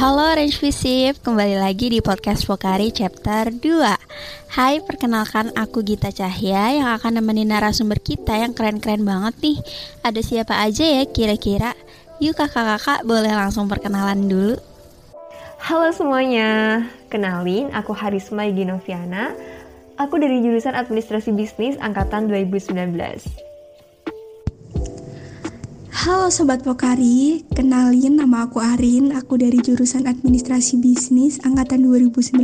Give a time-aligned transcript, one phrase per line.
[0.00, 3.60] Halo Range Visip, kembali lagi di podcast Pokari chapter 2
[4.56, 9.58] Hai, perkenalkan aku Gita Cahya yang akan nemenin narasumber kita yang keren-keren banget nih.
[10.00, 11.76] Ada siapa aja ya kira-kira?
[12.16, 14.56] Yuk kakak-kakak boleh langsung perkenalan dulu.
[15.68, 16.80] Halo semuanya,
[17.12, 19.36] kenalin aku Harisma Ginoviana
[20.00, 22.72] Aku dari jurusan Administrasi Bisnis Angkatan 2019
[26.00, 32.40] Halo Sobat Pokari, kenalin nama aku Arin, aku dari jurusan Administrasi Bisnis Angkatan 2019.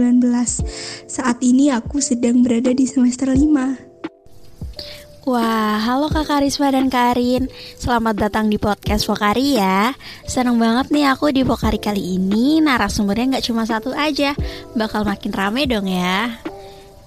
[1.09, 5.25] Saat ini aku sedang berada di semester 5.
[5.25, 7.49] Wah, halo Kak Karisma dan Kak Arin
[7.81, 9.97] Selamat datang di podcast Pokari ya
[10.29, 14.37] Seneng banget nih aku di Pokari kali ini Narasumbernya gak cuma satu aja
[14.77, 16.45] Bakal makin rame dong ya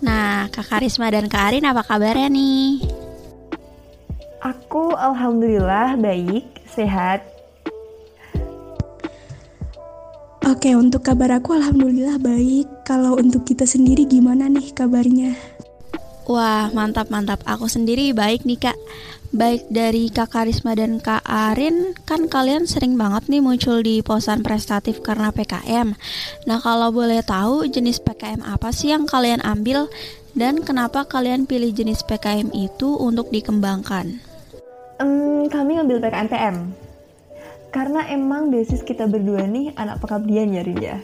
[0.02, 2.98] Nah, Kak Karisma dan Kak Arin apa kabarnya nih?
[4.39, 7.27] Aku alhamdulillah baik, sehat.
[10.48, 12.87] Oke, untuk kabar aku alhamdulillah baik.
[12.87, 15.35] Kalau untuk kita sendiri gimana nih kabarnya?
[16.23, 17.43] Wah, mantap-mantap.
[17.43, 18.79] Aku sendiri baik nih, Kak.
[19.35, 24.40] Baik dari Kak Karisma dan Kak Arin, kan kalian sering banget nih muncul di posan
[24.40, 25.99] prestatif karena PKM.
[26.48, 29.91] Nah, kalau boleh tahu jenis PKM apa sih yang kalian ambil
[30.32, 34.29] dan kenapa kalian pilih jenis PKM itu untuk dikembangkan?
[34.99, 36.75] Um, kami ngambil PKMPM
[37.71, 40.95] karena emang basis kita berdua nih anak pengabdian ya Rinda.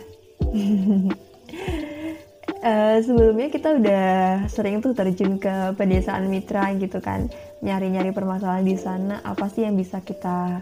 [2.59, 4.07] uh, sebelumnya kita udah
[4.51, 7.31] sering tuh terjun ke pedesaan mitra gitu kan,
[7.63, 10.59] nyari-nyari permasalahan di sana apa sih yang bisa kita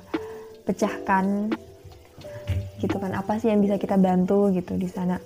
[0.69, 1.49] pecahkan
[2.85, 5.17] gitu kan, apa sih yang bisa kita bantu gitu di sana.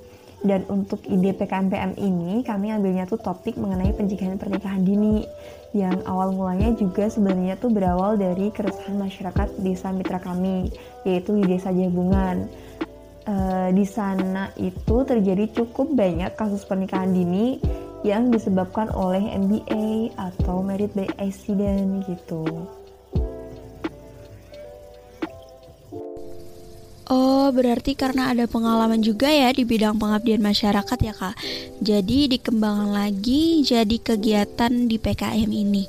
[0.46, 5.26] Dan untuk ide PKMPM ini kami ambilnya tuh topik mengenai pencegahan pernikahan dini
[5.74, 10.70] yang awal mulanya juga sebenarnya tuh berawal dari keresahan masyarakat desa mitra kami
[11.04, 12.46] yaitu di desa Jabungan.
[13.26, 13.36] E,
[13.74, 17.58] di sana itu terjadi cukup banyak kasus pernikahan dini
[18.06, 22.46] yang disebabkan oleh MBA atau married by accident gitu.
[27.08, 31.40] Oh, berarti karena ada pengalaman juga ya di bidang pengabdian masyarakat ya kak.
[31.80, 35.88] Jadi dikembangkan lagi jadi kegiatan di PKM ini.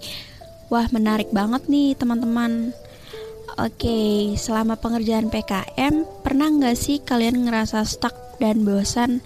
[0.71, 2.71] Wah, menarik banget nih teman-teman.
[3.59, 9.19] Oke, selama pengerjaan PKM, pernah nggak sih kalian ngerasa stuck dan bosan?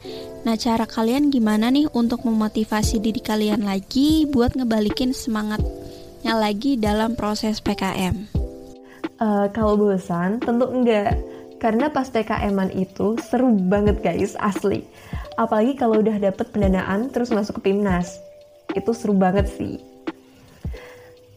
[0.48, 7.12] Nah, cara kalian gimana nih untuk memotivasi diri kalian lagi buat ngebalikin semangatnya lagi dalam
[7.20, 8.32] proses PKM?
[9.20, 11.20] Uh, eh, kalau bosan, tentu enggak
[11.62, 14.82] karena pas TKM-an itu seru banget guys, asli.
[15.38, 18.18] Apalagi kalau udah dapet pendanaan terus masuk ke PIMNAS.
[18.74, 19.78] Itu seru banget sih.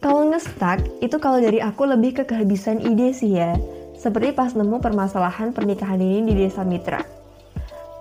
[0.02, 3.54] Kalau ngestak, itu kalau dari aku lebih ke kehabisan ide sih ya.
[3.94, 7.06] Seperti pas nemu permasalahan pernikahan ini di desa Mitra.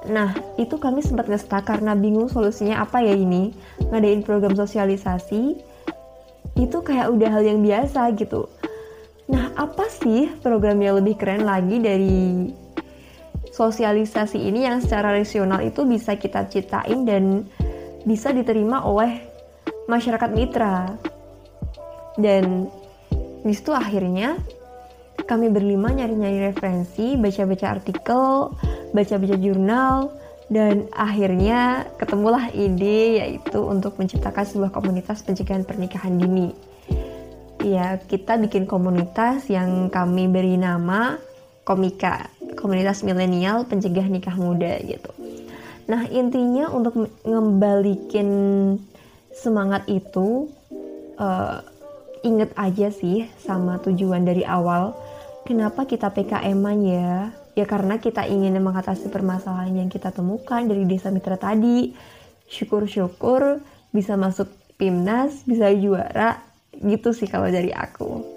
[0.10, 3.54] Nah, itu kami sempat ngestak karena bingung solusinya apa ya ini.
[3.94, 5.62] Ngadain program sosialisasi,
[6.58, 8.50] itu kayak udah hal yang biasa gitu
[9.26, 12.54] Nah, apa sih program yang lebih keren lagi dari
[13.50, 17.48] sosialisasi ini yang secara rasional itu bisa kita ciptain dan
[18.06, 19.26] bisa diterima oleh
[19.90, 20.94] masyarakat mitra.
[22.22, 22.70] Dan
[23.42, 24.38] di situ akhirnya
[25.26, 28.54] kami berlima nyari-nyari referensi, baca-baca artikel,
[28.94, 30.14] baca-baca jurnal,
[30.54, 36.75] dan akhirnya ketemulah ide yaitu untuk menciptakan sebuah komunitas pencegahan pernikahan dini
[37.66, 41.18] ya kita bikin komunitas yang kami beri nama
[41.66, 45.10] Komika, komunitas milenial pencegah nikah muda gitu.
[45.90, 48.30] Nah intinya untuk ngembalikin
[49.34, 50.46] semangat itu,
[51.18, 51.66] uh,
[52.22, 54.94] inget aja sih sama tujuan dari awal.
[55.50, 57.34] Kenapa kita PKM-an ya?
[57.58, 61.98] Ya karena kita ingin mengatasi permasalahan yang kita temukan dari desa mitra tadi.
[62.46, 63.58] Syukur-syukur
[63.90, 66.46] bisa masuk PIMNAS, bisa juara,
[66.84, 68.36] gitu sih kalau dari aku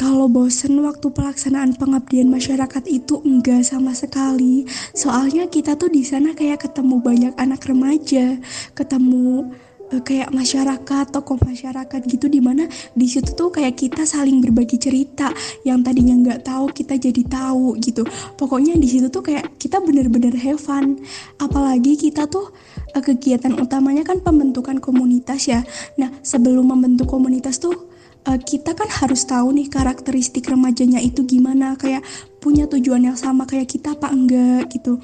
[0.00, 4.64] Kalau bosen waktu pelaksanaan pengabdian masyarakat itu enggak sama sekali.
[4.96, 8.40] Soalnya kita tuh di sana kayak ketemu banyak anak remaja,
[8.72, 9.52] ketemu
[9.98, 15.34] kayak masyarakat tokoh masyarakat gitu di mana di situ tuh kayak kita saling berbagi cerita
[15.66, 18.06] yang tadinya nggak tahu kita jadi tahu gitu.
[18.38, 21.02] Pokoknya di situ tuh kayak kita bener-bener have fun.
[21.42, 22.54] Apalagi kita tuh
[22.94, 25.66] uh, kegiatan utamanya kan pembentukan komunitas ya.
[25.98, 27.90] Nah sebelum membentuk komunitas tuh
[28.30, 32.06] uh, kita kan harus tahu nih karakteristik remajanya itu gimana kayak
[32.38, 35.02] punya tujuan yang sama kayak kita apa enggak gitu.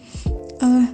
[0.63, 0.89] Uh,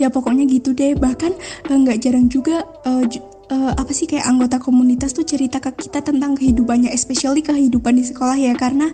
[0.00, 1.36] ya pokoknya gitu deh bahkan
[1.68, 3.04] eh, nggak uh, jarang juga uh,
[3.50, 8.06] uh, apa sih kayak anggota komunitas tuh cerita ke kita tentang kehidupannya, especially kehidupan di
[8.06, 8.88] sekolah ya karena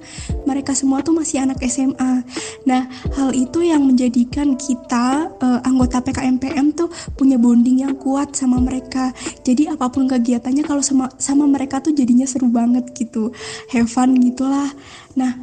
[0.48, 2.24] mereka semua tuh masih anak SMA.
[2.64, 2.82] Nah,
[3.14, 9.12] hal itu yang menjadikan kita uh, anggota PKMPM tuh punya bonding yang kuat sama mereka.
[9.44, 13.30] Jadi apa pun kegiatannya kalau sama sama mereka tuh jadinya seru banget gitu.
[13.70, 14.72] Have fun gitulah.
[15.14, 15.36] Nah,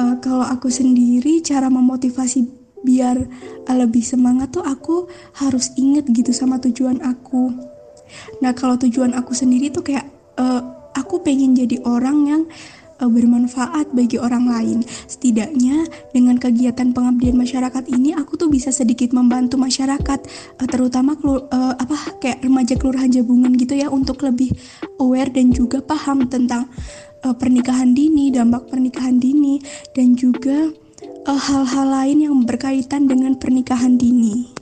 [0.00, 3.22] uh, kalau aku sendiri cara memotivasi biar
[3.70, 5.06] lebih semangat tuh aku
[5.38, 7.52] harus inget gitu sama tujuan aku.
[8.42, 10.06] Nah kalau tujuan aku sendiri tuh kayak
[10.40, 10.62] uh,
[10.94, 12.42] aku pengen jadi orang yang
[13.00, 14.78] uh, bermanfaat bagi orang lain.
[14.84, 20.20] Setidaknya dengan kegiatan pengabdian masyarakat ini aku tuh bisa sedikit membantu masyarakat
[20.60, 24.52] uh, terutama uh, apa kayak remaja kelurahan Jabungan gitu ya untuk lebih
[25.00, 26.68] aware dan juga paham tentang
[27.24, 29.58] uh, pernikahan dini dampak pernikahan dini
[29.96, 30.70] dan juga
[31.28, 34.60] hal-hal lain yang berkaitan dengan pernikahan dini.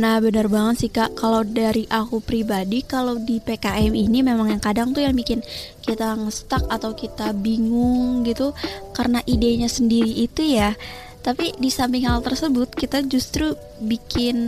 [0.00, 4.62] Nah benar banget sih kak Kalau dari aku pribadi Kalau di PKM ini memang yang
[4.62, 5.42] kadang tuh yang bikin
[5.82, 8.54] Kita ngestak atau kita bingung gitu
[8.94, 10.72] Karena idenya sendiri itu ya
[11.20, 13.52] Tapi di samping hal tersebut Kita justru
[13.82, 14.38] bikin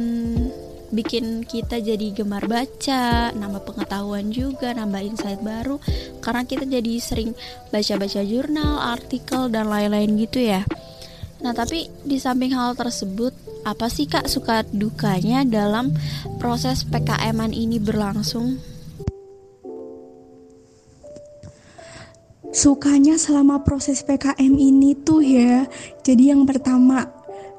[0.93, 5.81] bikin kita jadi gemar baca, nambah pengetahuan juga, nambah insight baru
[6.21, 7.33] karena kita jadi sering
[7.73, 10.69] baca-baca jurnal, artikel dan lain-lain gitu ya.
[11.43, 13.35] Nah, tapi di samping hal tersebut,
[13.67, 15.91] apa sih Kak suka dukanya dalam
[16.39, 18.63] proses PKM ini berlangsung?
[22.53, 25.67] Sukanya selama proses PKM ini tuh ya.
[26.07, 27.11] Jadi yang pertama,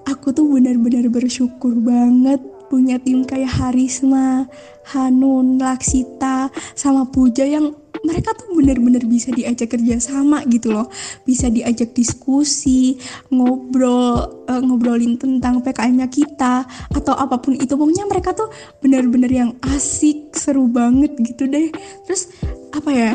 [0.08, 2.40] aku tuh benar-benar bersyukur banget
[2.72, 4.48] punya tim kayak Harisma,
[4.96, 10.92] Hanun, Laksita, sama Puja yang mereka tuh bener-bener bisa diajak kerja sama gitu loh
[11.24, 13.00] bisa diajak diskusi
[13.32, 18.52] ngobrol uh, ngobrolin tentang PKM-nya kita atau apa pun itu pokoknya mereka tuh
[18.84, 21.72] bener-bener yang asik seru banget gitu deh
[22.04, 22.28] terus
[22.76, 23.14] apa ya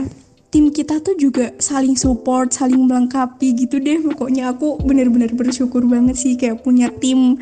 [0.48, 4.00] tim kita tuh juga saling support, saling melengkapi gitu deh.
[4.00, 7.36] Pokoknya aku bener-bener bersyukur banget sih kayak punya tim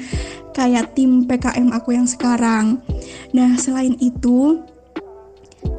[0.50, 2.82] kayak tim PKM aku yang sekarang.
[3.30, 4.58] Nah, selain itu,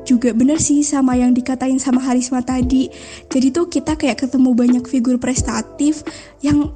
[0.07, 2.87] juga bener sih sama yang dikatain sama Harisma tadi.
[3.27, 6.07] Jadi tuh kita kayak ketemu banyak figur prestatif
[6.39, 6.71] yang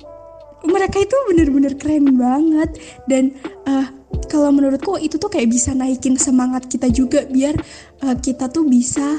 [0.67, 2.77] mereka itu bener-bener keren banget
[3.09, 3.33] dan
[3.65, 3.89] uh,
[4.29, 7.57] kalau menurutku itu tuh kayak bisa naikin semangat kita juga biar
[8.05, 9.17] uh, kita tuh bisa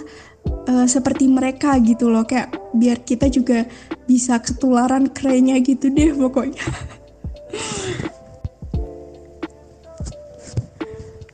[0.70, 3.66] uh, seperti mereka gitu loh kayak biar kita juga
[4.06, 6.62] bisa ketularan kerennya gitu deh pokoknya.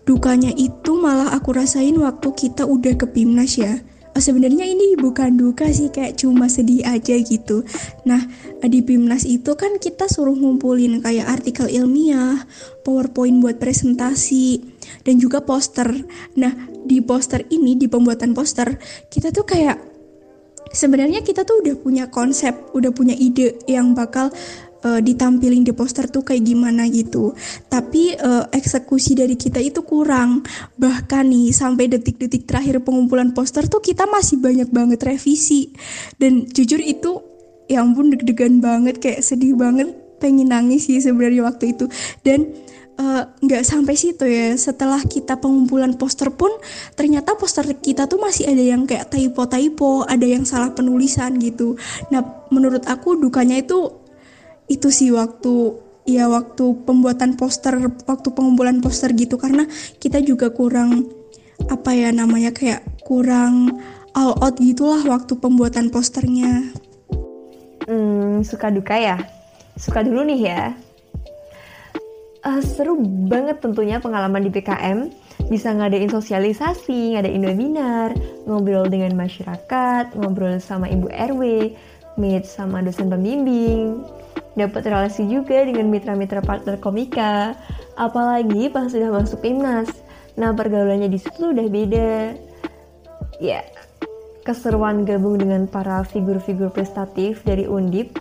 [0.08, 3.76] dukanya itu malah aku rasain waktu kita udah ke Pimnas ya.
[4.16, 7.62] Oh, sebenarnya ini bukan duka sih kayak cuma sedih aja gitu.
[8.08, 8.24] Nah
[8.64, 12.40] di Pimnas itu kan kita suruh ngumpulin kayak artikel ilmiah
[12.82, 14.64] powerpoint buat presentasi
[15.04, 15.92] dan juga poster.
[16.40, 16.56] Nah
[16.88, 18.80] di poster ini di pembuatan poster
[19.12, 19.76] kita tuh kayak
[20.72, 24.32] sebenarnya kita tuh udah punya konsep udah punya ide yang bakal
[24.84, 27.34] uh, ditampilin di poster tuh kayak gimana gitu.
[27.66, 30.44] Tapi uh, eksekusi dari kita itu kurang.
[30.78, 35.72] Bahkan nih sampai detik-detik terakhir pengumpulan poster tuh kita masih banyak banget revisi.
[36.20, 37.22] Dan jujur itu
[37.68, 41.86] ya ampun deg-degan banget kayak sedih banget pengen nangis sih sebenarnya waktu itu.
[42.26, 42.50] Dan
[42.98, 46.50] eh, nggak uh, sampai situ ya setelah kita pengumpulan poster pun
[46.98, 51.78] ternyata poster kita tuh masih ada yang kayak typo-typo ada yang salah penulisan gitu
[52.10, 54.07] nah menurut aku dukanya itu
[54.68, 55.76] itu sih waktu
[56.08, 57.76] ya waktu pembuatan poster
[58.08, 59.68] waktu pengumpulan poster gitu karena
[60.00, 61.08] kita juga kurang
[61.68, 63.76] apa ya namanya kayak kurang
[64.16, 66.72] all out gitulah waktu pembuatan posternya.
[67.88, 69.16] Hmm, suka duka ya?
[69.80, 70.62] Suka dulu nih ya.
[72.46, 75.10] Uh, seru banget tentunya pengalaman di PKM
[75.48, 81.72] bisa ngadain sosialisasi, ngadain webinar, ngobrol dengan masyarakat, ngobrol sama ibu RW,
[82.20, 84.02] meet sama dosen pembimbing,
[84.58, 87.54] dapat relasi juga dengan mitra-mitra partner komika.
[87.94, 89.90] Apalagi pas sudah masuk timnas.
[90.38, 92.10] Nah pergaulannya di situ udah beda.
[93.38, 93.62] Ya,
[94.42, 98.18] keseruan gabung dengan para figur-figur prestatif dari Undip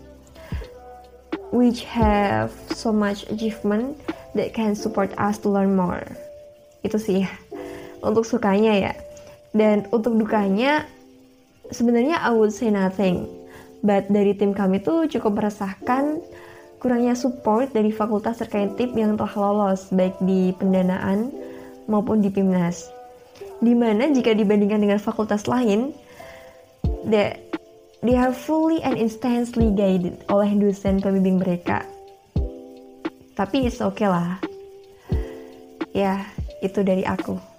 [1.55, 3.95] which have so much achievement
[4.35, 6.03] that can support us to learn more.
[6.83, 7.23] Itu sih
[8.03, 8.93] untuk sukanya ya.
[9.55, 10.85] Dan untuk dukanya
[11.71, 13.36] sebenarnya I would say nothing
[13.85, 16.21] But dari tim kami tuh cukup meresahkan
[16.77, 21.33] kurangnya support dari fakultas terkait tim yang telah lolos baik di pendanaan
[21.89, 22.89] maupun di PIMNAS.
[23.57, 25.93] Di mana jika dibandingkan dengan fakultas lain,
[27.09, 27.33] they,
[28.05, 31.81] they are fully and intensely guided oleh dosen pembimbing mereka.
[33.33, 34.37] Tapi it's okay lah.
[35.93, 36.25] Ya,
[36.61, 37.56] itu dari aku.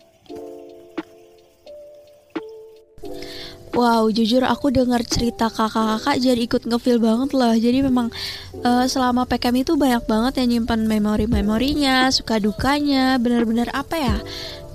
[3.78, 7.54] Wow, jujur aku dengar cerita kakak-kakak jadi ikut ngefeel banget loh.
[7.54, 8.10] Jadi memang
[8.66, 14.16] uh, selama PKM itu banyak banget yang nyimpan memori-memorinya, suka dukanya, bener-bener apa ya?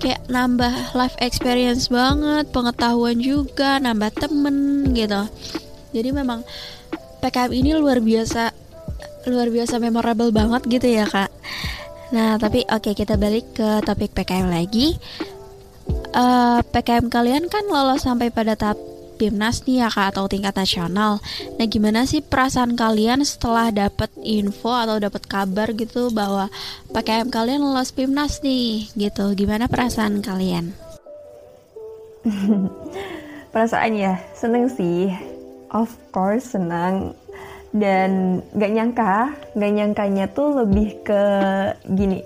[0.00, 5.28] Kayak nambah life experience banget, pengetahuan juga, nambah temen gitu.
[5.92, 6.40] Jadi memang
[7.20, 8.56] PKM ini luar biasa,
[9.28, 11.28] luar biasa memorable banget gitu ya kak.
[12.16, 14.96] Nah tapi oke okay, kita balik ke topik PKM lagi
[16.14, 18.78] uh, eh, PKM kalian kan lolos sampai pada tahap
[19.14, 21.22] PIMNAS nih ya kak atau tingkat nasional.
[21.56, 26.50] Nah gimana sih perasaan kalian setelah dapat info atau dapat kabar gitu bahwa
[26.90, 29.32] PKM kalian lolos PIMNAS nih gitu?
[29.38, 30.74] Gimana perasaan kalian?
[33.54, 35.14] Perasaannya seneng sih,
[35.70, 37.14] of course senang
[37.74, 41.22] dan gak nyangka, gak nyangkanya tuh lebih ke
[41.90, 42.22] gini.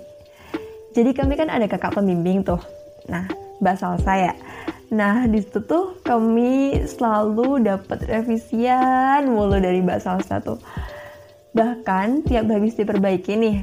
[0.93, 2.61] Jadi kami kan ada kakak pembimbing tuh.
[3.09, 3.25] Nah
[3.61, 4.33] bahasa saya.
[4.89, 10.57] Nah, di situ tuh kami selalu dapat revisian mulu dari Mbak Salsa tuh.
[11.53, 13.57] Bahkan tiap habis diperbaiki nih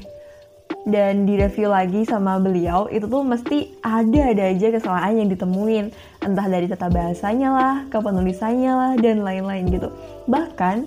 [0.87, 5.91] dan direview lagi sama beliau, itu tuh mesti ada-ada aja kesalahan yang ditemuin.
[6.23, 9.91] Entah dari tata bahasanya lah, kepenulisannya lah, dan lain-lain gitu.
[10.31, 10.87] Bahkan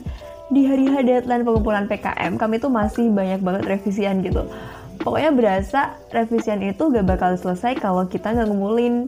[0.55, 4.48] di hari deadline pengumpulan PKM, kami tuh masih banyak banget revisian gitu
[5.00, 9.08] pokoknya berasa revisian itu gak bakal selesai kalau kita nggak ngumpulin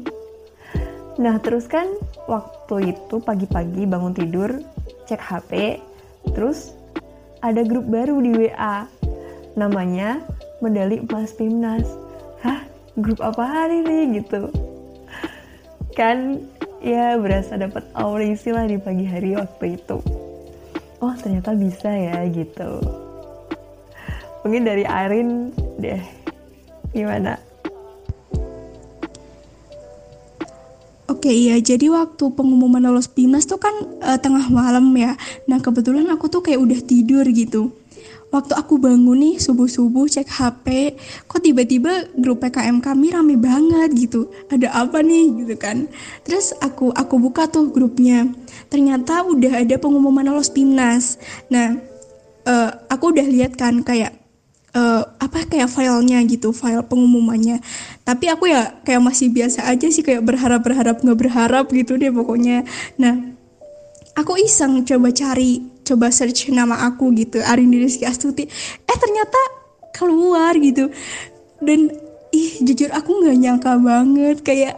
[1.19, 1.87] nah terus kan
[2.29, 4.63] waktu itu pagi-pagi bangun tidur
[5.09, 5.81] cek HP
[6.31, 6.71] terus
[7.41, 8.87] ada grup baru di WA
[9.57, 10.21] namanya
[10.61, 11.89] medali emas Pimnas
[12.45, 12.63] hah
[12.99, 14.51] grup apa hari nih gitu.
[15.97, 16.47] Kan
[16.79, 19.97] ya berasa dapat aurisi lah di pagi hari waktu itu.
[21.01, 22.79] Oh ternyata bisa ya gitu.
[24.45, 25.51] Mungkin dari Arin
[25.81, 26.01] deh.
[26.91, 27.39] Gimana
[31.11, 35.19] Oke iya, jadi waktu pengumuman lolos PIMNAS tuh kan uh, tengah malam ya.
[35.43, 37.75] Nah kebetulan aku tuh kayak udah tidur gitu.
[38.31, 40.95] Waktu aku bangun nih subuh-subuh cek HP,
[41.27, 44.31] kok tiba-tiba grup PKM kami rame banget gitu.
[44.47, 45.91] Ada apa nih gitu kan.
[46.23, 48.31] Terus aku aku buka tuh grupnya.
[48.71, 51.19] Ternyata udah ada pengumuman lolos PIMNAS.
[51.51, 51.75] Nah,
[52.47, 54.20] uh, aku udah lihat kan kayak
[54.75, 57.59] uh, apa kayak filenya gitu file pengumumannya.
[58.03, 62.11] Tapi aku ya kayak masih biasa aja sih kayak berharap berharap nggak berharap gitu deh
[62.11, 62.63] pokoknya.
[62.99, 63.35] Nah
[64.15, 68.47] aku iseng coba cari coba search nama aku gitu Arindi Rizky Astuti.
[68.85, 69.39] Eh ternyata
[69.95, 70.91] keluar gitu.
[71.61, 71.91] Dan
[72.31, 74.75] ih jujur aku nggak nyangka banget kayak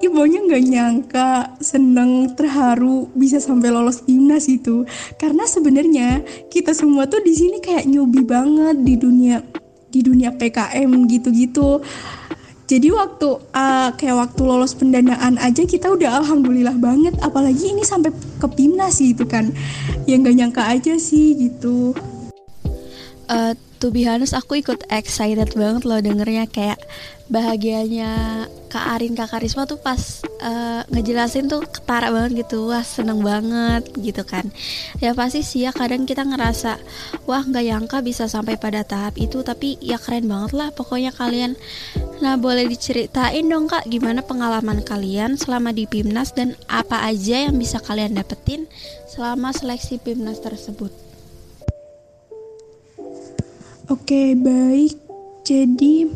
[0.00, 1.30] ibunya nggak nyangka
[1.60, 4.88] seneng terharu bisa sampai lolos timnas itu.
[5.20, 9.44] Karena sebenarnya kita semua tuh di sini kayak nyobi banget di dunia
[9.90, 11.84] di dunia PKM gitu-gitu.
[12.70, 17.18] Jadi waktu uh, kayak waktu lolos pendanaan aja kita udah alhamdulillah banget.
[17.18, 19.50] Apalagi ini sampai ke timnas gitu kan.
[20.06, 21.92] Ya nggak nyangka aja sih gitu.
[23.26, 26.44] Uh, to be honest aku ikut excited banget loh dengernya.
[26.52, 26.84] Kayak
[27.32, 32.68] bahagianya Kak Arin Kak Karisma tuh pas uh, ngejelasin tuh ketara banget gitu.
[32.68, 34.52] Wah seneng banget gitu kan.
[35.00, 36.76] Ya pasti sih ya kadang kita ngerasa
[37.24, 39.40] wah nggak nyangka bisa sampai pada tahap itu.
[39.40, 41.56] Tapi ya keren banget lah pokoknya kalian.
[42.20, 47.56] Nah boleh diceritain dong kak gimana pengalaman kalian selama di Pimnas dan apa aja yang
[47.56, 48.68] bisa kalian dapetin
[49.08, 51.09] selama seleksi Pimnas tersebut
[53.90, 54.94] Oke baik
[55.42, 56.06] jadi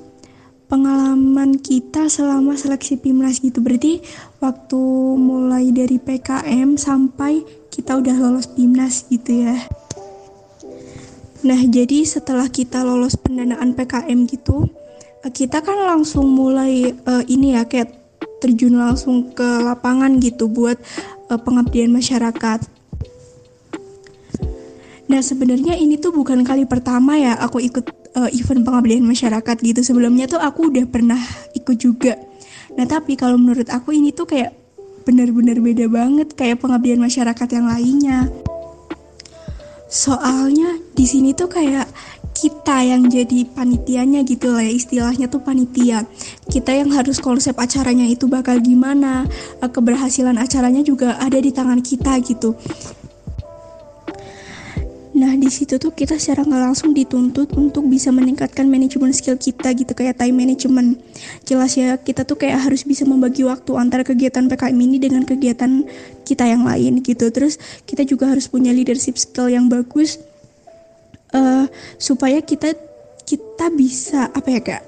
[0.70, 3.58] pengalaman kita selama seleksi PIMNAS gitu.
[3.58, 3.98] Berarti
[4.38, 4.82] waktu
[5.18, 7.42] mulai dari PKM sampai
[7.74, 9.58] kita udah lolos PIMNAS gitu ya.
[11.44, 14.70] Nah, jadi setelah kita lolos pendanaan PKM gitu,
[15.26, 17.90] eh, kita kan langsung mulai uh, ini ya kayak
[18.40, 20.78] terjun langsung ke lapangan gitu buat
[21.28, 22.73] uh, pengabdian masyarakat.
[25.14, 27.86] Nah, sebenarnya ini tuh bukan kali pertama ya aku ikut
[28.18, 29.78] uh, event pengabdian masyarakat gitu.
[29.86, 31.22] Sebelumnya tuh aku udah pernah
[31.54, 32.18] ikut juga.
[32.74, 34.50] Nah tapi kalau menurut aku ini tuh kayak
[35.06, 38.26] bener-bener beda banget kayak pengabdian masyarakat yang lainnya.
[39.86, 41.86] Soalnya di sini tuh kayak
[42.34, 46.10] kita yang jadi panitianya gitu lah ya istilahnya tuh panitia.
[46.50, 49.30] Kita yang harus konsep acaranya itu bakal gimana
[49.62, 52.58] eh, keberhasilan acaranya juga ada di tangan kita gitu
[55.24, 59.72] Nah, di situ tuh kita secara nggak langsung dituntut untuk bisa meningkatkan manajemen skill kita
[59.72, 61.00] gitu kayak time management.
[61.48, 65.88] Jelas ya, kita tuh kayak harus bisa membagi waktu antara kegiatan PKM ini dengan kegiatan
[66.28, 67.32] kita yang lain gitu.
[67.32, 67.56] Terus
[67.88, 70.20] kita juga harus punya leadership skill yang bagus
[71.32, 72.76] uh, supaya kita
[73.24, 74.82] kita bisa apa ya kak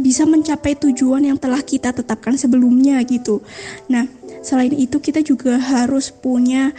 [0.00, 3.44] bisa mencapai tujuan yang telah kita tetapkan sebelumnya gitu.
[3.92, 4.08] Nah,
[4.40, 6.72] selain itu kita juga harus punya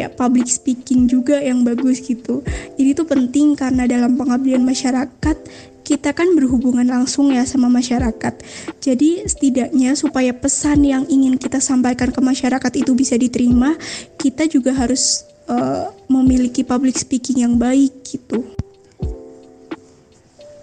[0.00, 2.40] kayak public speaking juga yang bagus gitu.
[2.80, 5.36] Ini tuh penting karena dalam pengabdian masyarakat
[5.84, 8.40] kita kan berhubungan langsung ya sama masyarakat.
[8.80, 13.76] Jadi setidaknya supaya pesan yang ingin kita sampaikan ke masyarakat itu bisa diterima,
[14.16, 18.40] kita juga harus uh, memiliki public speaking yang baik gitu.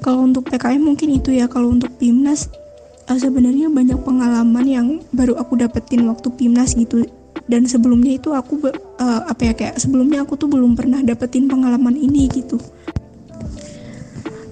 [0.01, 2.49] Kalau untuk PKM mungkin itu ya, kalau untuk PIMNAS
[3.05, 7.05] uh, sebenarnya banyak pengalaman yang baru aku dapetin waktu PIMNAS gitu.
[7.47, 11.95] Dan sebelumnya itu aku uh, apa ya kayak sebelumnya aku tuh belum pernah dapetin pengalaman
[11.95, 12.59] ini gitu.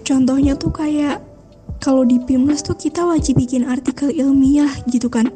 [0.06, 1.20] Contohnya tuh kayak
[1.84, 5.28] kalau di PIMNAS tuh kita wajib bikin artikel ilmiah gitu kan.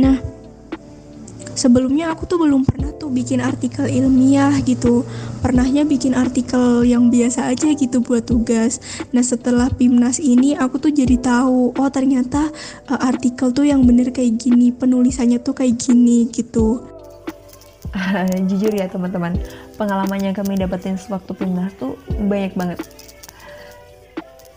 [0.00, 0.18] Nah,
[1.54, 5.06] sebelumnya aku tuh belum pernah tuh bikin artikel ilmiah gitu
[5.40, 8.82] pernahnya bikin artikel yang biasa aja gitu buat tugas
[9.14, 12.50] nah setelah PIMNAS ini aku tuh jadi tahu oh ternyata
[12.90, 16.93] uh, artikel tuh yang bener kayak gini penulisannya tuh kayak gini gitu
[18.50, 19.38] jujur ya teman-teman.
[19.78, 22.78] Pengalaman yang kami dapetin sewaktu PIMNAS tuh banyak banget.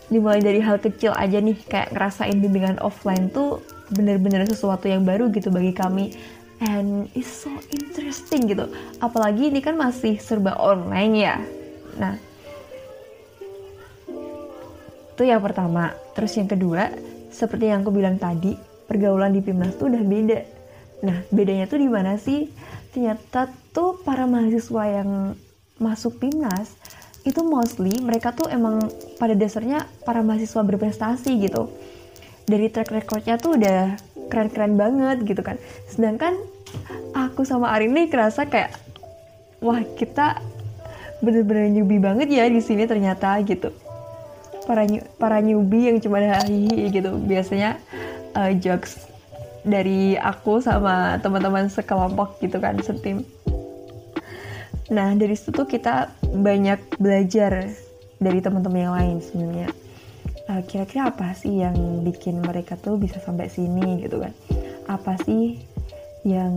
[0.08, 3.60] Dimulai dari hal kecil aja nih kayak ngerasain bimbingan offline tuh
[3.92, 6.16] bener-bener sesuatu yang baru gitu bagi kami.
[6.58, 8.66] And it's so interesting gitu.
[8.98, 11.36] Apalagi ini kan masih serba online ya.
[12.00, 12.18] Nah
[15.14, 15.94] itu yang pertama.
[16.14, 16.90] Terus yang kedua
[17.30, 18.58] seperti yang aku bilang tadi
[18.90, 20.40] pergaulan di Pimnas tuh udah beda.
[21.06, 22.50] Nah bedanya tuh di mana sih
[22.92, 25.36] ternyata tuh para mahasiswa yang
[25.78, 26.74] masuk Pimnas
[27.26, 28.88] itu mostly mereka tuh emang
[29.20, 31.68] pada dasarnya para mahasiswa berprestasi gitu.
[32.48, 33.98] Dari track recordnya tuh udah
[34.32, 35.60] keren-keren banget gitu kan.
[35.88, 36.36] Sedangkan
[37.12, 38.72] aku sama Arin nih kerasa kayak
[39.60, 40.40] wah kita
[41.20, 43.74] bener-bener newbie banget ya di sini ternyata gitu.
[44.64, 44.84] Para
[45.16, 47.80] para newbie yang cuma hihi gitu biasanya
[48.36, 49.07] uh, jokes
[49.68, 53.22] dari aku sama teman-teman sekelompok gitu kan setim.
[54.88, 57.68] Nah dari situ tuh kita banyak belajar
[58.16, 59.68] dari teman-teman yang lain sebenarnya.
[60.48, 61.76] Uh, kira-kira apa sih yang
[62.08, 64.32] bikin mereka tuh bisa sampai sini gitu kan?
[64.88, 65.60] Apa sih
[66.24, 66.56] yang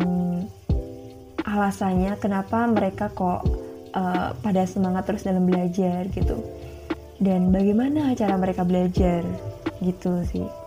[1.44, 3.44] alasannya kenapa mereka kok
[3.92, 6.40] uh, pada semangat terus dalam belajar gitu?
[7.20, 9.22] Dan bagaimana cara mereka belajar
[9.84, 10.61] gitu sih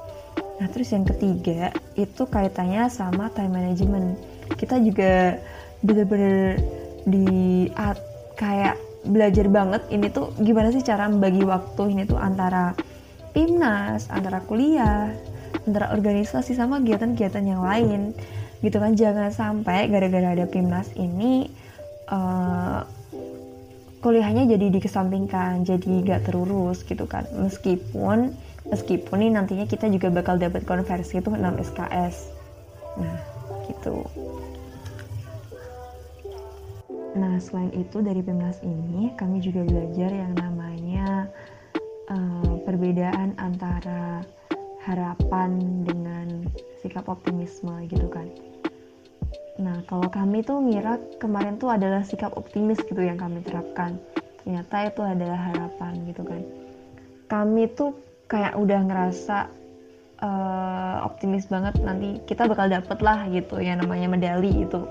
[0.54, 4.18] nah terus yang ketiga itu kaitannya sama time management.
[4.54, 5.38] Kita juga
[5.82, 6.62] bener-bener
[7.04, 7.98] di at,
[8.38, 12.72] kayak belajar banget ini tuh gimana sih cara membagi waktu ini tuh antara
[13.36, 15.12] timnas, antara kuliah,
[15.66, 18.14] antara organisasi sama kegiatan-kegiatan yang lain.
[18.64, 21.52] Gitu kan jangan sampai gara-gara ada timnas ini
[22.08, 22.80] uh,
[24.00, 27.28] kuliahnya jadi dikesampingkan jadi gak terurus gitu kan.
[27.36, 28.32] Meskipun
[28.68, 31.40] meskipun nih nantinya kita juga bakal dapat konversi itu 6
[31.72, 32.32] SKS
[33.00, 33.18] nah
[33.68, 34.04] gitu
[37.14, 41.30] nah selain itu dari Pimnas ini kami juga belajar yang namanya
[42.10, 44.24] uh, perbedaan antara
[44.84, 46.44] harapan dengan
[46.84, 48.28] sikap optimisme gitu kan.
[49.56, 53.96] Nah, kalau kami tuh ngira kemarin tuh adalah sikap optimis gitu yang kami terapkan.
[54.44, 56.42] Ternyata itu adalah harapan gitu kan.
[57.32, 57.96] Kami tuh
[58.28, 59.38] kayak udah ngerasa
[60.24, 64.84] uh, optimis banget nanti kita bakal dapet lah gitu yang namanya medali itu.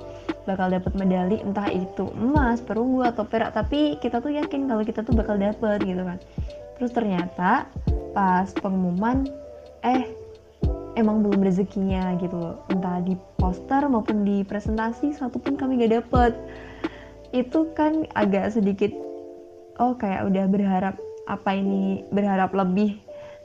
[0.43, 3.55] Bakal dapet medali entah itu emas, perunggu atau perak.
[3.55, 6.19] Tapi kita tuh yakin kalau kita tuh bakal dapet gitu kan.
[6.77, 7.69] Terus ternyata
[8.11, 9.25] pas pengumuman
[9.81, 10.03] eh
[10.99, 12.59] emang belum rezekinya gitu.
[12.69, 16.31] Entah di poster maupun di presentasi satu pun kami gak dapet.
[17.33, 18.93] Itu kan agak sedikit
[19.81, 22.99] oh kayak udah berharap apa ini berharap lebih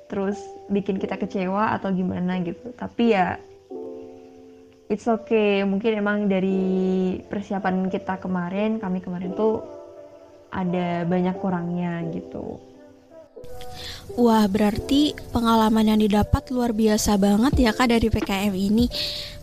[0.08, 0.40] terus
[0.72, 2.72] bikin kita kecewa atau gimana gitu.
[2.74, 3.36] Tapi ya
[4.88, 5.62] it's okay.
[5.62, 9.62] Mungkin emang dari persiapan kita kemarin kami kemarin tuh
[10.48, 12.56] ada banyak kurangnya gitu.
[14.18, 18.88] Wah, berarti pengalaman yang didapat luar biasa banget ya Kak dari PKM ini.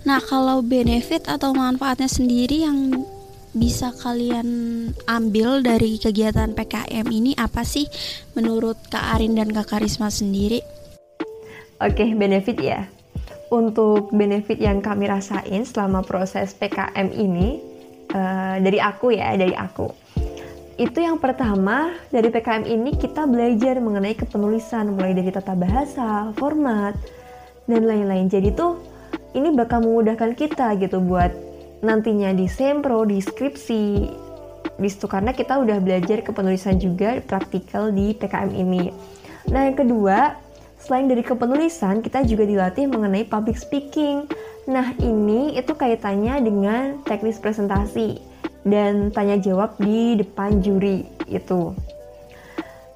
[0.04, 3.06] Nah, kalau benefit atau manfaatnya sendiri yang
[3.55, 4.47] bisa kalian
[5.07, 7.87] ambil dari kegiatan PKM ini apa sih
[8.35, 10.59] menurut Kak Arin dan Kak Karisma sendiri?
[11.79, 12.85] Oke, benefit ya.
[13.49, 17.63] Untuk benefit yang kami rasain selama proses PKM ini
[18.11, 20.05] uh, dari aku ya, dari aku
[20.75, 26.99] itu yang pertama dari PKM ini kita belajar mengenai kepenulisan mulai dari tata bahasa, format
[27.63, 28.27] dan lain-lain.
[28.27, 28.75] Jadi tuh
[29.31, 31.31] ini bakal memudahkan kita gitu buat
[31.86, 33.86] nantinya di sempro, di skripsi,
[34.76, 38.89] di situ karena kita udah belajar kepenulisan juga praktikal di PKM ini.
[39.54, 40.45] Nah yang kedua
[40.86, 44.30] Selain dari kepenulisan, kita juga dilatih mengenai public speaking.
[44.69, 48.21] Nah, ini itu kaitannya dengan teknis presentasi
[48.62, 51.74] dan tanya jawab di depan juri itu.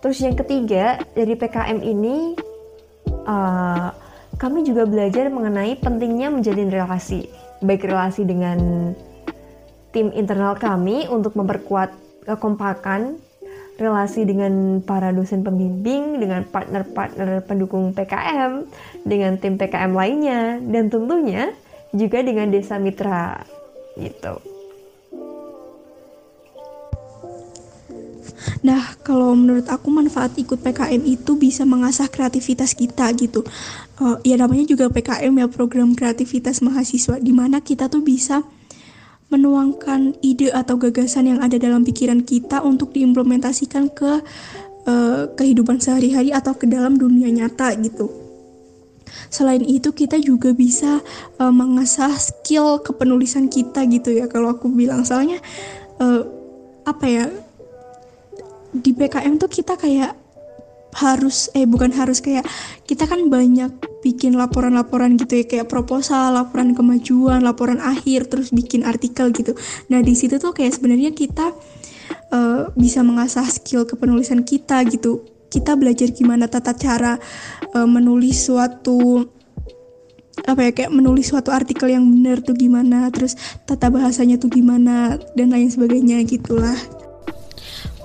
[0.05, 2.37] Terus yang ketiga, dari PKM ini
[3.25, 3.89] uh,
[4.37, 7.25] kami juga belajar mengenai pentingnya menjalin relasi,
[7.59, 8.91] baik relasi dengan
[9.91, 11.91] tim internal kami untuk memperkuat
[12.27, 13.17] kekompakan
[13.79, 18.67] relasi dengan para dosen pembimbing, dengan partner-partner pendukung PKM,
[19.07, 21.55] dengan tim PKM lainnya, dan tentunya
[21.95, 23.39] juga dengan desa mitra
[23.95, 24.48] gitu.
[28.63, 33.43] Nah, kalau menurut aku manfaat ikut PKM itu bisa mengasah kreativitas kita gitu.
[33.99, 38.47] Uh, ya namanya juga PKM ya program kreativitas mahasiswa di mana kita tuh bisa
[39.29, 44.25] menuangkan ide atau gagasan yang ada dalam pikiran kita untuk diimplementasikan ke
[44.89, 48.09] uh, kehidupan sehari-hari atau ke dalam dunia nyata gitu.
[49.29, 51.01] Selain itu kita juga bisa
[51.37, 55.37] uh, mengasah skill kepenulisan kita gitu ya kalau aku bilang soalnya
[56.01, 56.25] uh,
[56.85, 57.25] apa ya
[58.73, 60.13] di PKM tuh kita kayak
[60.89, 62.45] harus eh bukan harus kayak
[62.89, 63.69] kita kan banyak
[64.01, 69.53] bikin laporan-laporan gitu ya kayak proposal, laporan kemajuan, laporan akhir, terus bikin artikel gitu.
[69.93, 71.53] Nah di situ tuh kayak sebenarnya kita
[72.33, 75.21] uh, bisa mengasah skill kepenulisan kita gitu.
[75.49, 77.17] Kita belajar gimana tata cara
[77.73, 79.25] uh, menulis suatu
[80.39, 83.35] apa ya kayak menulis suatu artikel yang benar tuh gimana, terus
[83.67, 86.79] tata bahasanya tuh gimana dan lain sebagainya gitulah.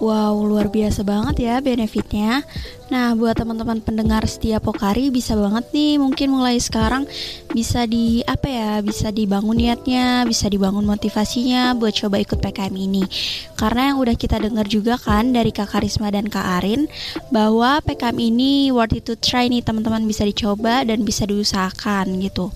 [0.02, 2.42] Wow, luar biasa banget ya benefitnya.
[2.90, 7.06] Nah, buat teman-teman pendengar setia Pokari bisa banget nih mungkin mulai sekarang
[7.54, 13.06] bisa di apa ya, bisa dibangun niatnya, bisa dibangun motivasinya buat coba ikut PKM ini.
[13.54, 16.90] Karena yang udah kita dengar juga kan dari Kak Karisma dan Kak Arin
[17.30, 22.50] bahwa PKM ini worth it to try nih teman-teman bisa dicoba dan bisa diusahakan gitu.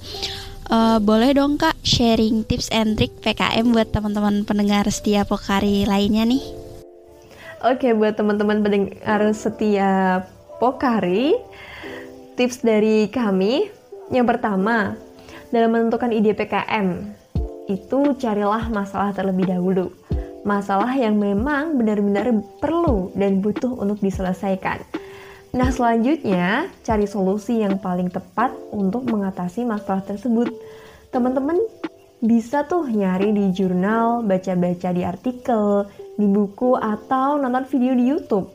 [0.69, 6.29] Uh, boleh dong kak sharing tips and trick PKM buat teman-teman pendengar setia Pokari lainnya
[6.29, 6.68] nih?
[7.59, 10.23] Oke, buat teman-teman pendengar setia
[10.63, 11.35] Pokari,
[12.39, 13.67] tips dari kami
[14.15, 14.95] yang pertama,
[15.51, 17.03] dalam menentukan ide PKM,
[17.67, 19.91] itu carilah masalah terlebih dahulu.
[20.47, 22.31] Masalah yang memang benar-benar
[22.63, 24.79] perlu dan butuh untuk diselesaikan.
[25.51, 30.55] Nah, selanjutnya cari solusi yang paling tepat untuk mengatasi masalah tersebut.
[31.11, 31.59] Teman-teman
[32.23, 38.51] bisa tuh nyari di jurnal, baca-baca di artikel, di buku atau nonton video di YouTube.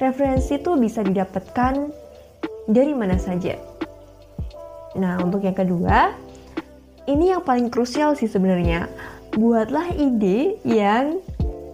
[0.00, 1.92] Referensi itu bisa didapatkan
[2.66, 3.54] dari mana saja.
[4.96, 6.16] Nah, untuk yang kedua,
[7.04, 8.88] ini yang paling krusial sih sebenarnya.
[9.36, 11.20] Buatlah ide yang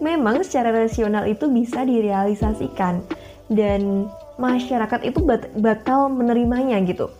[0.03, 3.03] memang secara rasional itu bisa direalisasikan
[3.51, 4.11] dan
[4.42, 5.22] masyarakat itu
[5.59, 7.11] bakal menerimanya gitu.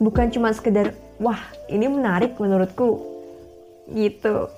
[0.00, 3.00] Bukan cuma sekedar, wah ini menarik menurutku,
[3.92, 4.48] gitu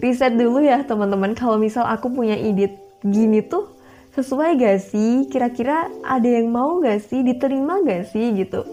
[0.00, 1.36] riset dulu ya teman-teman.
[1.36, 3.68] Kalau misal aku punya ide gini tuh
[4.16, 5.28] sesuai gak sih?
[5.28, 7.20] Kira-kira ada yang mau gak sih?
[7.20, 8.64] Diterima gak sih gitu?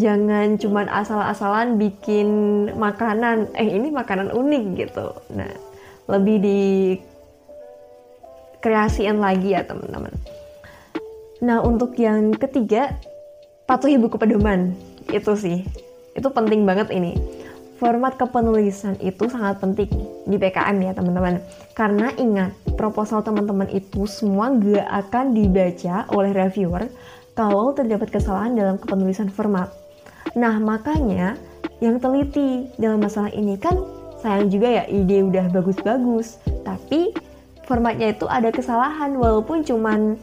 [0.00, 2.28] Jangan cuman asal-asalan bikin
[2.74, 3.52] makanan.
[3.54, 5.06] Eh ini makanan unik gitu.
[5.36, 5.52] Nah
[6.10, 6.60] lebih di
[8.64, 10.10] kreasiin lagi ya teman-teman.
[11.44, 12.96] Nah untuk yang ketiga
[13.68, 14.72] patuhi buku pedoman.
[15.12, 15.68] Itu sih.
[16.14, 17.39] Itu penting banget ini
[17.80, 19.88] format kepenulisan itu sangat penting
[20.28, 21.40] di PKM ya teman-teman.
[21.72, 26.92] Karena ingat, proposal teman-teman itu semua gak akan dibaca oleh reviewer
[27.32, 29.72] kalau terdapat kesalahan dalam kepenulisan format.
[30.36, 31.40] Nah, makanya
[31.80, 33.80] yang teliti dalam masalah ini kan
[34.20, 37.16] sayang juga ya ide udah bagus-bagus, tapi
[37.64, 40.20] formatnya itu ada kesalahan walaupun cuman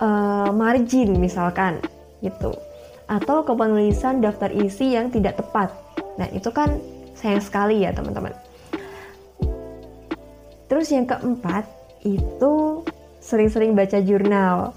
[0.00, 1.76] uh, margin misalkan
[2.24, 2.56] gitu.
[3.04, 5.85] Atau kepenulisan daftar isi yang tidak tepat
[6.16, 6.80] Nah, itu kan
[7.16, 8.32] sayang sekali ya, teman-teman.
[10.66, 11.64] Terus yang keempat,
[12.02, 12.82] itu
[13.22, 14.74] sering-sering baca jurnal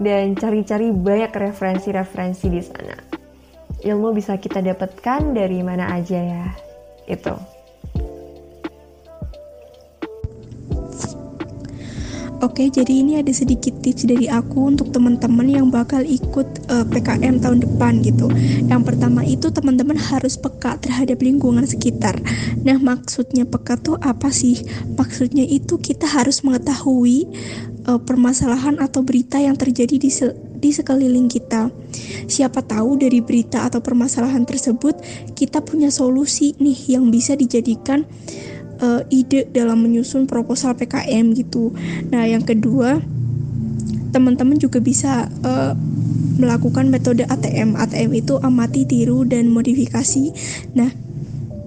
[0.00, 2.96] dan cari-cari banyak referensi-referensi di sana.
[3.80, 6.46] Ilmu bisa kita dapatkan dari mana aja ya.
[7.08, 7.59] Itu.
[12.40, 16.86] Oke, jadi ini ada sedikit tips dari aku untuk teman-teman yang bakal ikut uh, eh,
[16.88, 18.32] PKM tahun depan gitu.
[18.64, 22.16] Yang pertama itu teman-teman harus peka terhadap lingkungan sekitar.
[22.64, 24.56] Nah, maksudnya peka tuh apa sih?
[24.96, 27.28] Maksudnya itu kita harus mengetahui
[27.84, 30.08] uh, permasalahan atau berita yang terjadi di
[30.60, 31.68] di sekeliling kita.
[32.24, 34.96] Siapa tahu dari berita atau permasalahan tersebut
[35.36, 38.04] kita punya solusi nih yang bisa dijadikan
[38.80, 41.72] uh, ide dalam menyusun proposal PKM gitu.
[42.10, 43.00] Nah, yang kedua,
[44.10, 45.72] teman-teman juga bisa uh,
[46.40, 47.76] melakukan metode ATM.
[47.76, 50.32] ATM itu amati, tiru, dan modifikasi.
[50.74, 50.90] Nah,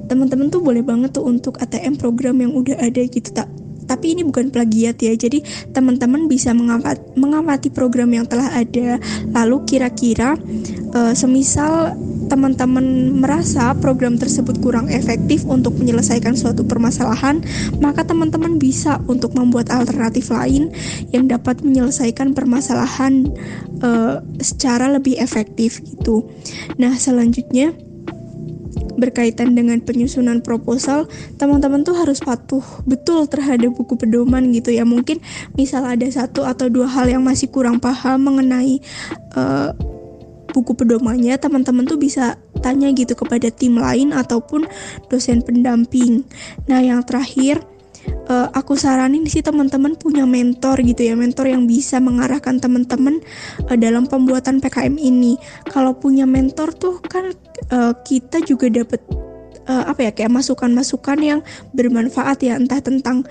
[0.09, 3.47] teman-teman tuh boleh banget tuh untuk ATM program yang udah ada gitu tak
[3.83, 5.43] tapi ini bukan plagiat ya jadi
[5.75, 8.97] teman-teman bisa mengamati, program yang telah ada
[9.35, 10.39] lalu kira-kira
[10.95, 11.91] uh, semisal
[12.27, 17.43] teman-teman merasa program tersebut kurang efektif untuk menyelesaikan suatu permasalahan,
[17.79, 20.71] maka teman-teman bisa untuk membuat alternatif lain
[21.11, 23.29] yang dapat menyelesaikan permasalahan
[23.83, 26.27] uh, secara lebih efektif gitu.
[26.79, 27.75] Nah, selanjutnya
[28.93, 31.09] berkaitan dengan penyusunan proposal,
[31.41, 34.85] teman-teman tuh harus patuh betul terhadap buku pedoman gitu ya.
[34.85, 35.19] Mungkin
[35.57, 38.79] misal ada satu atau dua hal yang masih kurang paham mengenai
[39.33, 39.73] uh,
[40.53, 44.69] buku pedomannya teman-teman tuh bisa tanya gitu kepada tim lain ataupun
[45.09, 46.23] dosen pendamping.
[46.69, 47.65] Nah, yang terakhir
[48.29, 53.19] uh, aku saranin sih teman-teman punya mentor gitu ya, mentor yang bisa mengarahkan teman-teman
[53.67, 55.35] uh, dalam pembuatan PKM ini.
[55.67, 57.33] Kalau punya mentor tuh kan
[57.73, 59.01] uh, kita juga dapat
[59.67, 61.39] uh, apa ya kayak masukan-masukan yang
[61.71, 63.27] bermanfaat ya entah tentang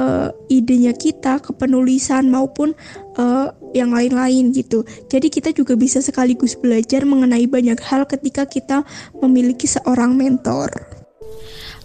[0.00, 2.72] uh, idenya kita, kepenulisan maupun
[3.20, 4.82] uh, yang lain-lain gitu.
[5.12, 8.82] Jadi kita juga bisa sekaligus belajar mengenai banyak hal ketika kita
[9.20, 10.95] memiliki seorang mentor.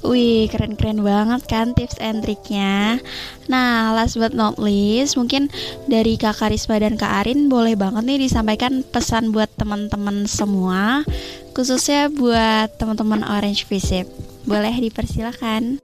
[0.02, 2.98] Wih, keren-keren banget kan tips and triknya.
[3.46, 5.54] Nah, last but not least, mungkin
[5.86, 11.06] dari Kak Karisma dan Kak Arin boleh banget nih disampaikan pesan buat teman-teman semua,
[11.54, 14.10] khususnya buat teman-teman Orange Visip.
[14.50, 15.78] Boleh dipersilakan.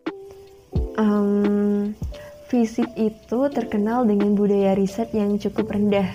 [0.97, 1.93] Um,
[2.49, 6.09] Visip itu terkenal dengan budaya riset yang cukup rendah,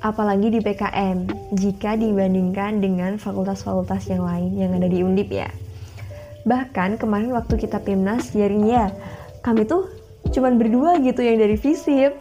[0.00, 1.28] apalagi di PKM,
[1.60, 5.52] jika dibandingkan dengan fakultas-fakultas yang lain yang ada di Undip ya.
[6.42, 8.90] Bahkan kemarin waktu kita PIMNAS ya,
[9.46, 9.86] kami tuh
[10.34, 12.14] cuman berdua gitu yang dari FISIP.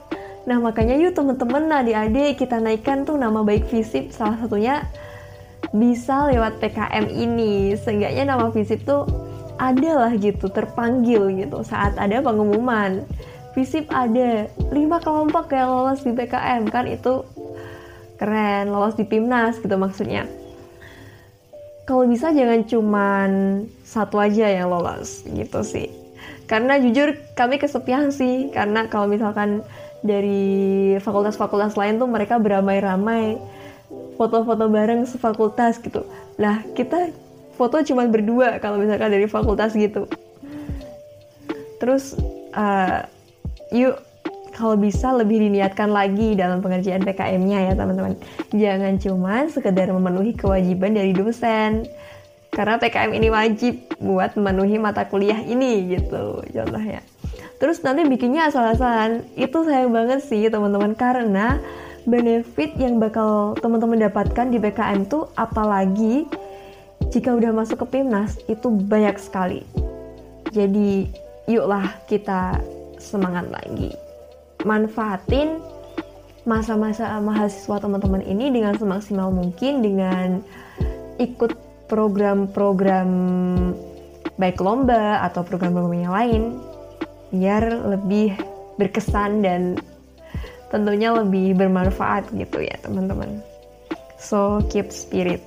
[0.45, 4.86] Nah makanya yuk temen-temen adik-adik kita naikkan tuh nama baik FISIP salah satunya
[5.73, 7.73] bisa lewat PKM ini.
[7.77, 9.10] Seenggaknya nama FISIP tuh
[9.62, 13.05] ada lah gitu, terpanggil gitu saat ada pengumuman.
[13.57, 17.25] FISIP ada 5 kelompok yang lolos di PKM kan itu
[18.21, 20.23] keren, lolos di PIMNAS gitu maksudnya
[21.91, 23.29] kalau bisa jangan cuman
[23.91, 25.91] satu aja yang lolos gitu sih
[26.47, 29.60] karena jujur kami kesepian sih karena kalau misalkan
[29.99, 33.36] dari fakultas-fakultas lain tuh mereka beramai-ramai
[34.15, 36.08] foto-foto bareng sefakultas gitu
[36.39, 37.12] nah kita
[37.60, 40.08] foto cuma berdua kalau misalkan dari fakultas gitu
[41.84, 42.15] terus
[42.56, 43.04] uh,
[43.75, 43.99] yuk
[44.51, 48.19] kalau bisa lebih diniatkan lagi dalam pengerjaan PKM-nya ya teman-teman.
[48.51, 51.88] Jangan cuma sekedar memenuhi kewajiban dari dosen.
[52.51, 56.99] Karena PKM ini wajib buat memenuhi mata kuliah ini gitu contohnya.
[57.63, 59.23] Terus nanti bikinnya asal-asalan.
[59.39, 61.63] Itu sayang banget sih teman-teman karena
[62.03, 66.27] benefit yang bakal teman-teman dapatkan di PKM tuh apalagi
[67.13, 69.63] jika udah masuk ke PIMNAS itu banyak sekali.
[70.51, 71.07] Jadi
[71.47, 72.59] yuklah kita
[72.99, 73.95] semangat lagi
[74.65, 75.57] manfaatin
[76.45, 80.41] masa-masa mahasiswa teman-teman ini dengan semaksimal mungkin dengan
[81.21, 81.53] ikut
[81.91, 83.10] program-program
[84.39, 86.43] baik lomba atau program-program yang lain
[87.36, 88.39] biar lebih
[88.80, 89.75] berkesan dan
[90.71, 93.43] tentunya lebih bermanfaat gitu ya teman-teman
[94.15, 95.43] so keep spirit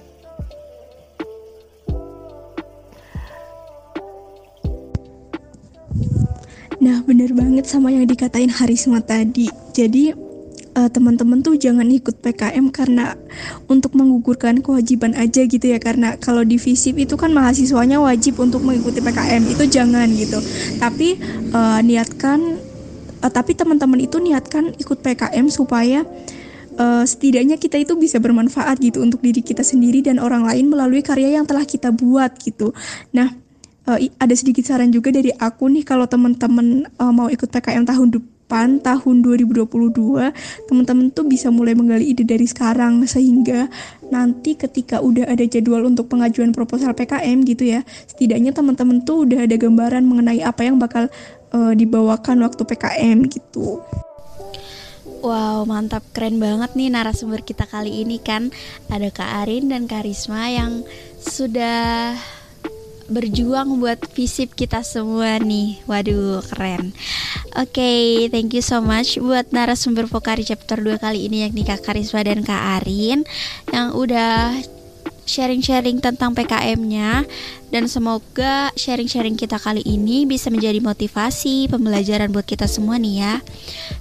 [6.84, 9.48] Nah, bener banget sama yang dikatain Harisma tadi.
[9.72, 10.12] Jadi,
[10.74, 13.14] uh, teman-teman tuh jangan ikut PKM karena
[13.70, 15.78] untuk menggugurkan kewajiban aja gitu ya.
[15.78, 20.38] Karena kalau di FISIP itu kan mahasiswanya wajib untuk mengikuti PKM itu jangan gitu.
[20.78, 21.18] Tapi
[21.54, 22.58] uh, niatkan
[23.22, 26.02] uh, tapi teman-teman itu niatkan ikut PKM supaya
[26.76, 31.00] uh, setidaknya kita itu bisa bermanfaat gitu untuk diri kita sendiri dan orang lain melalui
[31.00, 32.74] karya yang telah kita buat gitu.
[33.14, 33.32] Nah
[33.88, 38.08] uh, ada sedikit saran juga dari aku nih kalau teman-teman uh, mau ikut PKM tahun
[38.48, 39.66] tahun 2022
[40.70, 43.66] teman-teman tuh bisa mulai menggali ide dari sekarang sehingga
[44.12, 49.42] nanti ketika udah ada jadwal untuk pengajuan proposal PKM gitu ya setidaknya teman-teman tuh udah
[49.42, 51.10] ada gambaran mengenai apa yang bakal
[51.50, 53.82] uh, dibawakan waktu PKM gitu.
[55.24, 58.52] Wow, mantap, keren banget nih narasumber kita kali ini kan
[58.92, 60.84] Ada Kak Arin dan Kak Risma yang
[61.16, 62.12] sudah
[63.08, 65.80] berjuang buat visip kita semua nih.
[65.84, 66.96] Waduh, keren.
[67.54, 71.84] Oke, okay, thank you so much buat narasumber Pokari chapter 2 kali ini yakni Kak
[71.84, 73.22] Karisma dan Kak Arin
[73.70, 74.58] yang udah
[75.24, 77.24] sharing-sharing tentang PKM-nya
[77.74, 83.34] dan semoga sharing-sharing kita kali ini bisa menjadi motivasi pembelajaran buat kita semua nih ya.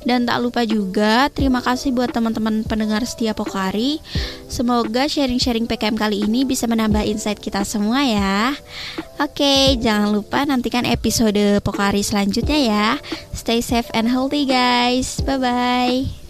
[0.05, 3.97] Dan tak lupa juga terima kasih buat teman-teman pendengar setia Pokari.
[4.45, 8.53] Semoga sharing-sharing PKM kali ini bisa menambah insight kita semua ya.
[9.17, 12.87] Oke, jangan lupa nantikan episode Pokari selanjutnya ya.
[13.33, 15.17] Stay safe and healthy guys.
[15.25, 16.22] Bye bye.